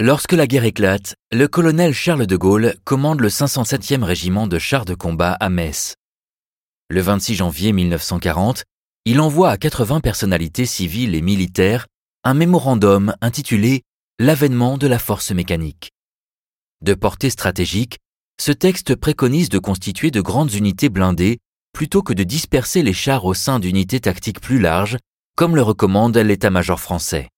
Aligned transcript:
Lorsque 0.00 0.32
la 0.32 0.46
guerre 0.46 0.62
éclate, 0.62 1.16
le 1.32 1.48
colonel 1.48 1.92
Charles 1.92 2.28
de 2.28 2.36
Gaulle 2.36 2.76
commande 2.84 3.18
le 3.18 3.28
507e 3.28 4.04
régiment 4.04 4.46
de 4.46 4.56
chars 4.56 4.84
de 4.84 4.94
combat 4.94 5.32
à 5.32 5.48
Metz. 5.48 5.96
Le 6.88 7.00
26 7.00 7.34
janvier 7.34 7.72
1940, 7.72 8.62
il 9.06 9.20
envoie 9.20 9.50
à 9.50 9.56
80 9.56 9.98
personnalités 9.98 10.66
civiles 10.66 11.16
et 11.16 11.20
militaires 11.20 11.88
un 12.22 12.34
mémorandum 12.34 13.12
intitulé 13.20 13.82
L'avènement 14.20 14.78
de 14.78 14.86
la 14.86 15.00
force 15.00 15.32
mécanique. 15.32 15.90
De 16.80 16.94
portée 16.94 17.30
stratégique, 17.30 17.98
ce 18.40 18.52
texte 18.52 18.94
préconise 18.94 19.48
de 19.48 19.58
constituer 19.58 20.12
de 20.12 20.20
grandes 20.20 20.54
unités 20.54 20.90
blindées 20.90 21.38
plutôt 21.72 22.02
que 22.02 22.12
de 22.12 22.22
disperser 22.22 22.84
les 22.84 22.92
chars 22.92 23.24
au 23.24 23.34
sein 23.34 23.58
d'unités 23.58 23.98
tactiques 23.98 24.40
plus 24.40 24.60
larges, 24.60 24.96
comme 25.34 25.56
le 25.56 25.62
recommande 25.62 26.16
l'état-major 26.16 26.78
français. 26.78 27.30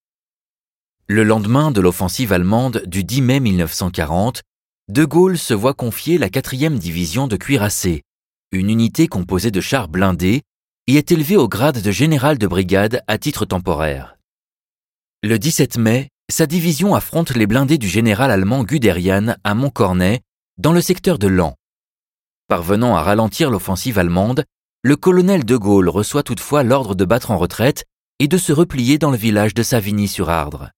Le 1.12 1.24
lendemain 1.24 1.72
de 1.72 1.80
l'offensive 1.80 2.32
allemande 2.32 2.84
du 2.86 3.02
10 3.02 3.22
mai 3.22 3.40
1940, 3.40 4.42
De 4.86 5.04
Gaulle 5.04 5.38
se 5.38 5.54
voit 5.54 5.74
confier 5.74 6.18
la 6.18 6.28
4e 6.28 6.78
division 6.78 7.26
de 7.26 7.34
cuirassés, 7.34 8.02
une 8.52 8.70
unité 8.70 9.08
composée 9.08 9.50
de 9.50 9.60
chars 9.60 9.88
blindés, 9.88 10.42
et 10.86 10.94
est 10.94 11.10
élevée 11.10 11.36
au 11.36 11.48
grade 11.48 11.82
de 11.82 11.90
général 11.90 12.38
de 12.38 12.46
brigade 12.46 13.02
à 13.08 13.18
titre 13.18 13.44
temporaire. 13.44 14.18
Le 15.24 15.36
17 15.36 15.78
mai, 15.78 16.10
sa 16.30 16.46
division 16.46 16.94
affronte 16.94 17.34
les 17.34 17.48
blindés 17.48 17.78
du 17.78 17.88
général 17.88 18.30
allemand 18.30 18.62
Guderian 18.62 19.34
à 19.42 19.54
Montcornet, 19.56 20.20
dans 20.58 20.72
le 20.72 20.80
secteur 20.80 21.18
de 21.18 21.26
Lan. 21.26 21.56
Parvenant 22.46 22.94
à 22.94 23.02
ralentir 23.02 23.50
l'offensive 23.50 23.98
allemande, 23.98 24.44
le 24.84 24.94
colonel 24.94 25.44
de 25.44 25.56
Gaulle 25.56 25.88
reçoit 25.88 26.22
toutefois 26.22 26.62
l'ordre 26.62 26.94
de 26.94 27.04
battre 27.04 27.32
en 27.32 27.36
retraite 27.36 27.84
et 28.20 28.28
de 28.28 28.38
se 28.38 28.52
replier 28.52 28.96
dans 28.96 29.10
le 29.10 29.16
village 29.16 29.54
de 29.54 29.64
Savigny-sur-Ardre. 29.64 30.70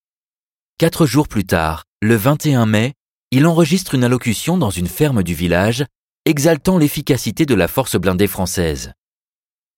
Quatre 0.79 1.07
jours 1.07 1.29
plus 1.29 1.45
tard, 1.45 1.85
le 2.01 2.17
21 2.17 2.67
mai, 2.67 2.95
il 3.31 3.47
enregistre 3.47 3.95
une 3.95 4.05
allocution 4.05 4.59
dans 4.59 4.71
une 4.71 4.89
ferme 4.89 5.23
du 5.23 5.35
village, 5.35 5.85
exaltant 6.25 6.77
l'efficacité 6.77 7.47
de 7.47 7.55
la 7.55 7.69
force 7.69 7.97
blindée 7.97 8.27
française. 8.27 8.93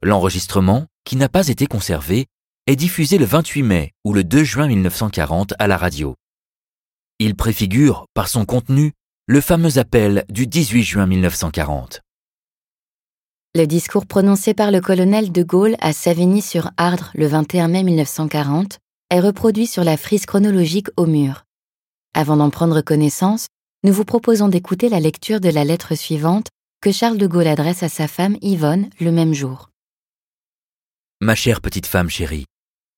L'enregistrement, 0.03 0.87
qui 1.05 1.17
n'a 1.17 1.29
pas 1.29 1.49
été 1.49 1.67
conservé, 1.67 2.27
est 2.67 2.77
diffusé 2.77 3.19
le 3.19 3.27
28 3.27 3.63
mai 3.63 3.93
ou 4.05 4.13
le 4.13 4.25
2 4.25 4.45
juin 4.45 4.67
1940 4.67 5.55
à 5.59 5.67
la 5.67 5.77
radio. 5.77 6.15
Il 7.19 7.37
préfigure, 7.37 8.07
par 8.15 8.29
son 8.29 8.45
contenu, 8.45 8.93
le 9.27 9.41
fameux 9.41 9.79
appel 9.79 10.25
du 10.29 10.47
18 10.47 10.83
juin 10.83 11.07
1940. 11.07 12.01
Le 13.55 13.67
discours 13.67 14.07
prononcé 14.07 14.53
par 14.53 14.71
le 14.71 14.81
colonel 14.81 15.31
de 15.31 15.43
Gaulle 15.43 15.77
à 15.81 15.93
Savigny-sur-Ardre 15.93 17.13
le 17.15 17.27
21 17.27 17.69
mai 17.69 17.85
1940 17.85 18.79
est 19.15 19.21
reproduit 19.21 19.69
sur 19.69 19.85
la 19.85 19.97
frise 19.97 20.27
chronologique 20.27 20.89
au 20.97 21.07
mur. 21.07 21.45
Avant 22.15 22.37
d'en 22.37 22.51
prendre 22.51 22.81
connaissance, 22.81 23.47
nous 23.85 23.93
vous 23.93 24.05
proposons 24.05 24.49
d'écouter 24.49 24.89
la 24.89 24.99
lecture 24.99 25.41
de 25.41 25.51
la 25.51 25.63
lettre 25.63 25.95
suivante 25.95 26.49
que 26.81 26.91
Charles 26.91 27.19
de 27.19 27.29
Gaulle 27.29 27.47
adresse 27.47 27.85
à 27.85 27.89
sa 27.89 28.09
femme 28.09 28.37
Yvonne 28.43 28.91
le 28.99 29.13
même 29.13 29.33
jour. 29.33 29.71
Ma 31.21 31.37
chère 31.37 31.61
petite 31.61 31.87
femme 31.87 32.11
chérie, 32.11 32.47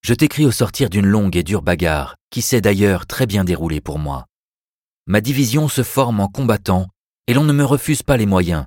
je 0.03 0.15
t'écris 0.15 0.47
au 0.47 0.53
sortir 0.53 0.89
d'une 0.89 1.05
longue 1.05 1.37
et 1.37 1.43
dure 1.43 1.61
bagarre, 1.61 2.17
qui 2.31 2.41
s'est 2.41 2.63
d'ailleurs 2.63 3.07
très 3.07 3.27
bien 3.27 3.45
déroulée 3.45 3.83
pour 3.83 3.99
moi. 3.99 4.25
Ma 5.07 5.21
division 5.21 5.69
se 5.69 5.83
forme 5.83 6.21
en 6.21 6.29
combattant, 6.29 6.87
et 7.27 7.35
l'on 7.35 7.45
ne 7.45 7.53
me 7.53 7.65
refuse 7.65 8.03
pas 8.03 8.17
les 8.17 8.27
moyens, 8.27 8.65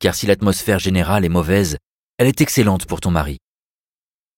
car 0.00 0.16
si 0.16 0.26
l'atmosphère 0.26 0.80
générale 0.80 1.24
est 1.24 1.30
mauvaise, 1.30 1.76
elle 2.18 2.26
est 2.26 2.40
excellente 2.40 2.86
pour 2.86 3.00
ton 3.00 3.12
mari. 3.12 3.38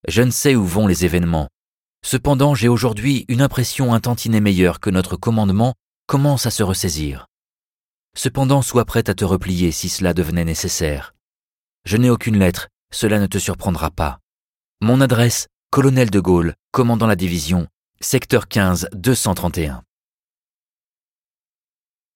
Je 0.07 0.21
ne 0.21 0.31
sais 0.31 0.55
où 0.55 0.63
vont 0.63 0.85
les 0.85 1.05
événements, 1.05 1.47
Cependant, 2.03 2.55
j'ai 2.55 2.67
aujourd'hui 2.67 3.25
une 3.27 3.41
impression 3.41 3.93
un 3.93 3.99
tantinet 3.99 4.41
meilleure 4.41 4.79
que 4.79 4.89
notre 4.89 5.15
commandement 5.15 5.75
commence 6.07 6.45
à 6.45 6.51
se 6.51 6.63
ressaisir. 6.63 7.27
Cependant, 8.17 8.61
sois 8.61 8.85
prête 8.85 9.07
à 9.07 9.13
te 9.13 9.23
replier 9.23 9.71
si 9.71 9.87
cela 9.87 10.13
devenait 10.13 10.43
nécessaire. 10.43 11.13
Je 11.85 11.97
n'ai 11.97 12.09
aucune 12.09 12.37
lettre, 12.37 12.67
cela 12.91 13.19
ne 13.19 13.27
te 13.27 13.37
surprendra 13.37 13.91
pas. 13.91 14.19
Mon 14.81 14.99
adresse, 14.99 15.47
colonel 15.69 16.09
de 16.09 16.19
Gaulle, 16.19 16.55
commandant 16.71 17.07
la 17.07 17.15
division, 17.15 17.67
secteur 18.01 18.47
15 18.47 18.89
231. 18.93 19.83